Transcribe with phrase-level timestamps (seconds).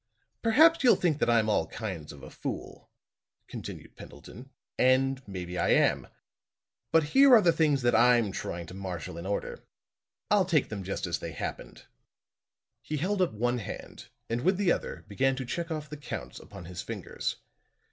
[0.41, 2.89] "Perhaps you'll think that I'm all kinds of a fool,"
[3.47, 6.07] continued Pendleton, "and maybe I am.
[6.91, 9.63] But here are the things that I'm trying to marshall in order.
[10.31, 11.85] I'll take them just as they happened."
[12.81, 16.39] He held up one hand and with the other began to check off the counts
[16.39, 17.35] upon his fingers.